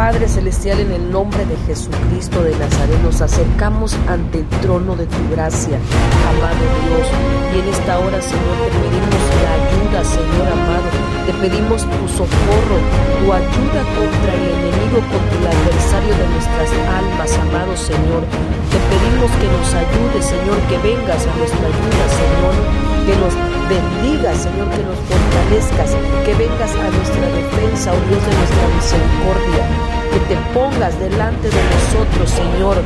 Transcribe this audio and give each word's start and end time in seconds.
Padre 0.00 0.28
Celestial, 0.28 0.80
en 0.80 0.92
el 0.92 1.12
nombre 1.12 1.44
de 1.44 1.54
Jesucristo 1.68 2.42
de 2.42 2.56
Nazaret, 2.56 2.96
nos 3.02 3.20
acercamos 3.20 3.94
ante 4.08 4.38
el 4.38 4.48
trono 4.64 4.96
de 4.96 5.04
tu 5.04 5.20
gracia, 5.30 5.76
amado 6.24 6.64
Dios. 6.88 7.04
Y 7.52 7.60
en 7.60 7.68
esta 7.68 7.98
hora, 7.98 8.16
Señor, 8.22 8.56
te 8.64 8.80
pedimos 8.80 9.22
la 9.44 9.52
ayuda, 9.60 10.00
Señor 10.00 10.48
amado. 10.56 10.88
Te 11.28 11.32
pedimos 11.44 11.84
tu 11.84 12.08
socorro, 12.16 12.80
tu 13.20 13.28
ayuda 13.28 13.80
contra 13.92 14.32
el 14.40 14.44
enemigo, 14.48 15.04
contra 15.04 15.36
el 15.36 15.46
adversario 15.52 16.16
de 16.16 16.26
nuestras 16.32 16.70
almas, 16.96 17.30
amado 17.36 17.76
Señor. 17.76 18.24
Te 18.72 18.80
pedimos 18.80 19.28
que 19.36 19.48
nos 19.52 19.68
ayudes, 19.84 20.24
Señor, 20.24 20.56
que 20.64 20.78
vengas 20.80 21.28
a 21.28 21.32
nuestra 21.36 21.60
ayuda, 21.68 22.04
Señor. 22.08 22.56
Que 23.04 23.14
nos 23.20 23.49
bendigas, 23.70 24.36
Señor, 24.36 24.68
que 24.70 24.82
nos 24.82 24.98
fortalezcas, 25.06 25.96
que 26.24 26.34
vengas 26.34 26.74
a 26.74 26.90
nuestra 26.90 27.26
defensa, 27.38 27.92
oh 27.94 28.08
Dios 28.08 28.20
de 28.26 28.34
nuestra 28.34 28.66
misericordia 28.74 29.90
que 30.10 30.18
te 30.26 30.36
pongas 30.52 30.98
delante 30.98 31.48
de 31.48 31.62
nosotros, 31.70 32.30
Señor, 32.30 32.76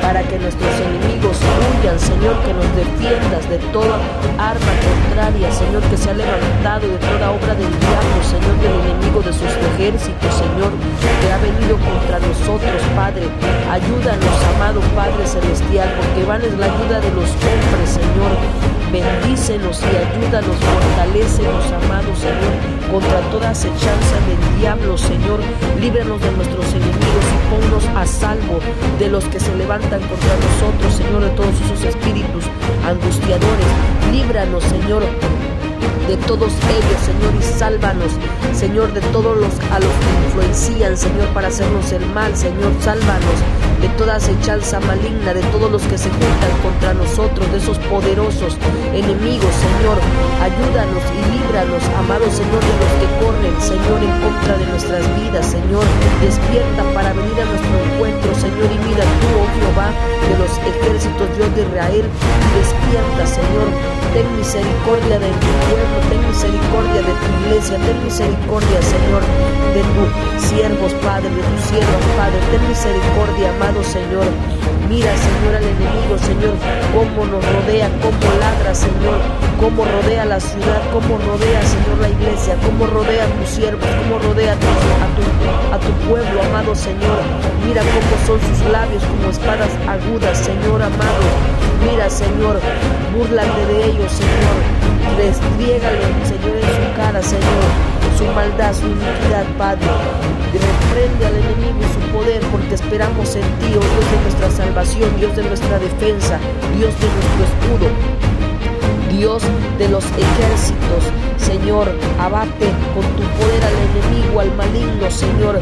para 0.00 0.22
que 0.22 0.38
nuestros 0.38 0.72
enemigos 0.80 1.36
huyan, 1.36 2.00
Señor, 2.00 2.34
que 2.44 2.54
nos 2.54 2.64
defiendas 2.74 3.48
de 3.50 3.58
toda 3.70 3.96
arma 4.38 4.72
Señor, 5.30 5.82
que 5.90 5.96
se 5.96 6.10
ha 6.10 6.14
levantado 6.14 6.88
de 6.88 6.98
toda 6.98 7.30
obra 7.30 7.54
del 7.54 7.70
diablo, 7.70 8.18
Señor, 8.26 8.54
del 8.58 8.74
enemigo 8.82 9.22
de 9.22 9.32
sus 9.32 9.52
ejércitos, 9.74 10.34
Señor, 10.34 10.74
que 11.22 11.32
ha 11.32 11.38
venido 11.38 11.78
contra 11.78 12.18
nosotros, 12.18 12.82
Padre. 12.96 13.30
Ayúdanos, 13.70 14.36
amado 14.54 14.80
Padre 14.94 15.24
Celestial, 15.26 15.88
porque 15.96 16.24
van 16.26 16.42
es 16.42 16.58
la 16.58 16.66
ayuda 16.66 16.98
de 17.00 17.10
los 17.14 17.30
hombres, 17.30 17.88
Señor. 17.88 18.32
Bendícenos 18.90 19.80
y 19.86 19.92
ayúdanos, 20.02 20.56
fortalecenos, 20.58 21.66
amado 21.78 22.10
Señor, 22.18 22.54
contra 22.90 23.20
toda 23.30 23.50
acechanza 23.50 24.16
del 24.26 24.58
diablo, 24.58 24.98
Señor. 24.98 25.38
Líbranos 25.80 26.20
de 26.20 26.30
nuestros 26.32 26.66
enemigos 26.74 27.39
a 28.00 28.06
salvo 28.06 28.60
de 28.98 29.10
los 29.10 29.24
que 29.26 29.38
se 29.38 29.54
levantan 29.56 30.00
contra 30.00 30.36
nosotros, 30.36 30.94
Señor, 30.94 31.22
de 31.22 31.30
todos 31.30 31.54
esos 31.60 31.84
espíritus 31.84 32.44
angustiadores. 32.86 33.66
Líbranos, 34.10 34.64
Señor, 34.64 35.02
de 36.08 36.16
todos 36.26 36.50
ellos, 36.50 37.00
Señor, 37.04 37.34
y 37.38 37.42
sálvanos, 37.42 38.12
Señor, 38.54 38.94
de 38.94 39.02
todos 39.12 39.36
los 39.36 39.52
a 39.70 39.78
los 39.78 39.92
que 39.92 40.26
influencian, 40.26 40.96
Señor, 40.96 41.28
para 41.34 41.48
hacernos 41.48 41.92
el 41.92 42.06
mal, 42.06 42.34
Señor, 42.34 42.72
sálvanos 42.80 43.38
de 43.80 43.88
toda 43.90 44.16
acechanza 44.16 44.78
maligna, 44.80 45.32
de 45.32 45.42
todos 45.44 45.70
los 45.70 45.82
que 45.82 45.96
se 45.96 46.10
juntan 46.10 46.52
contra 46.62 46.92
nosotros, 46.92 47.50
de 47.50 47.58
esos 47.58 47.78
poderosos 47.78 48.56
enemigos, 48.92 49.54
Señor, 49.56 49.96
ayúdanos 50.42 51.02
y 51.16 51.20
líbranos, 51.32 51.82
amado 51.96 52.30
Señor, 52.30 52.60
de 52.60 52.76
los 52.76 52.92
que 53.00 53.08
corren, 53.24 53.56
Señor, 53.60 54.02
en 54.04 54.20
contra 54.20 54.58
de 54.58 54.66
nuestras 54.66 55.02
vidas, 55.16 55.46
Señor, 55.46 55.84
despierta 56.20 56.82
para 56.92 57.12
venir 57.14 57.40
a 57.40 57.44
nuestro 57.46 57.79
Señor, 58.00 58.72
y 58.72 58.78
mira 58.88 59.04
tú, 59.20 59.28
oh 59.36 59.48
Jehová, 59.60 59.92
de 60.24 60.38
los 60.38 60.56
ejércitos, 60.56 61.36
Dios 61.36 61.54
de 61.54 61.62
Israel, 61.68 62.04
despierta, 62.56 63.26
Señor, 63.26 63.68
ten 64.14 64.36
misericordia 64.38 65.18
de 65.18 65.28
tu 65.28 65.48
pueblo, 65.68 65.96
ten 66.08 66.26
misericordia 66.26 66.59
iglesia, 67.50 67.78
ten 67.78 68.04
misericordia, 68.04 68.80
Señor, 68.80 69.22
de 69.74 69.82
tus 69.82 70.42
siervos, 70.48 70.92
Padre, 71.02 71.28
de 71.30 71.42
tus 71.42 71.64
siervos, 71.66 72.02
Padre, 72.16 72.38
ten 72.50 72.68
misericordia, 72.68 73.50
amado 73.50 73.82
Señor. 73.82 74.26
Mira, 74.88 75.10
Señor, 75.18 75.54
al 75.56 75.64
enemigo, 75.64 76.14
Señor, 76.18 76.54
cómo 76.94 77.26
nos 77.26 77.42
rodea, 77.42 77.90
cómo 78.02 78.26
ladra, 78.38 78.72
Señor, 78.72 79.18
cómo 79.58 79.84
rodea 79.84 80.24
la 80.26 80.38
ciudad, 80.38 80.80
cómo 80.92 81.18
rodea, 81.18 81.62
Señor, 81.62 81.98
la 82.00 82.08
iglesia, 82.08 82.54
cómo 82.64 82.86
rodea 82.86 83.24
a 83.24 83.34
tus 83.34 83.48
siervos, 83.48 83.88
cómo 83.98 84.18
rodea 84.20 84.52
a 84.52 84.56
tu, 84.56 84.66
a 85.74 85.78
tu, 85.78 85.92
pueblo, 86.06 86.42
amado 86.42 86.74
Señor. 86.74 87.18
Mira 87.66 87.82
cómo 87.82 88.14
son 88.26 88.38
sus 88.46 88.70
labios 88.70 89.02
como 89.04 89.30
espadas 89.30 89.70
agudas, 89.88 90.38
Señor 90.38 90.82
amado. 90.82 91.26
Mira, 91.82 92.08
Señor, 92.10 92.60
búrlate 93.16 93.66
de 93.66 93.86
ellos, 93.86 94.12
Señor. 94.12 94.79
Destriégalo, 95.16 96.02
Señor, 96.24 96.56
en 96.56 96.62
su 96.62 96.96
cara, 96.96 97.22
Señor, 97.22 97.64
su 98.16 98.24
maldad, 98.26 98.74
su 98.74 98.86
iniquidad, 98.86 99.44
Padre. 99.58 99.86
Reprende 100.52 101.26
al 101.26 101.34
enemigo 101.34 101.80
su 101.94 102.00
poder, 102.12 102.40
porque 102.50 102.74
esperamos 102.74 103.36
en 103.36 103.42
ti, 103.42 103.66
oh 103.76 103.80
Dios 103.80 104.10
de 104.10 104.20
nuestra 104.22 104.50
salvación, 104.50 105.16
Dios 105.16 105.36
de 105.36 105.42
nuestra 105.44 105.78
defensa, 105.78 106.38
Dios 106.76 106.94
de 107.00 107.08
nuestro 107.08 107.44
escudo. 107.44 108.20
Dios 109.10 109.42
de 109.78 109.88
los 109.88 110.04
ejércitos, 110.04 111.04
abate 112.20 112.66
con 112.94 113.04
tu 113.16 113.22
poder 113.38 113.64
al 113.64 113.74
enemigo, 113.88 114.40
al 114.40 114.54
maligno, 114.54 115.10
Señor, 115.10 115.58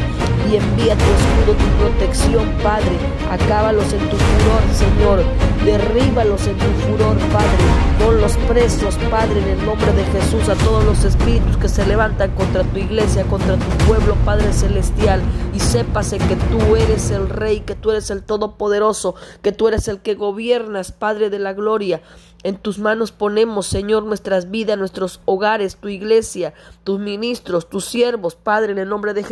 y 0.51 0.57
envía 0.57 0.97
tu 0.97 1.05
escudo, 1.05 1.57
tu 1.57 1.79
protección, 1.79 2.49
Padre. 2.63 2.97
Acábalos 3.31 3.93
en 3.93 4.01
tu 4.09 4.17
furor, 4.17 4.63
Señor. 4.73 5.23
Derríbalos 5.65 6.47
en 6.47 6.57
tu 6.57 6.65
furor, 6.65 7.17
Padre. 7.33 7.59
Pon 7.99 8.21
los 8.21 8.37
presos, 8.49 8.97
Padre, 9.11 9.41
en 9.41 9.59
el 9.59 9.67
nombre 9.67 9.93
de 9.93 10.05
Jesús, 10.05 10.49
a 10.49 10.55
todos 10.55 10.85
los 10.85 11.05
espíritus 11.05 11.57
que 11.59 11.69
se 11.69 11.87
levantan 11.87 12.31
contra 12.33 12.65
tu 12.65 12.79
iglesia, 12.79 13.25
contra 13.25 13.57
tu 13.57 13.87
pueblo, 13.87 14.15
Padre 14.25 14.53
Celestial. 14.53 15.21
Y 15.55 15.61
sépase 15.61 16.19
que 16.19 16.37
tú 16.37 16.77
eres 16.77 17.11
el 17.11 17.29
Rey, 17.29 17.61
que 17.61 17.75
tú 17.75 17.91
eres 17.91 18.11
el 18.11 18.23
Todopoderoso, 18.23 19.15
que 19.43 19.53
tú 19.53 19.69
eres 19.69 19.89
el 19.89 20.01
que 20.01 20.15
gobiernas, 20.15 20.93
Padre 20.93 21.31
de 21.31 21.39
la 21.39 21.53
Gloria. 21.53 22.01
En 22.45 22.57
tus 22.57 22.79
manos 22.79 23.11
ponemos, 23.11 23.67
Señor, 23.67 24.05
nuestras 24.05 24.51
vidas, 24.51 24.79
nuestros 24.79 25.21
hogares, 25.25 25.77
tu 25.77 25.89
iglesia, 25.89 26.55
tus 26.85 27.01
ministros, 27.01 27.69
tus 27.69 27.85
siervos, 27.85 28.37
Padre, 28.37 28.73
en 28.73 28.79
el 28.79 28.89
nombre 28.89 29.13
de 29.13 29.25
Jesús. 29.25 29.27